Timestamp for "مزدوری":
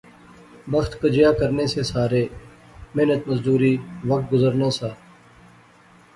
3.29-3.73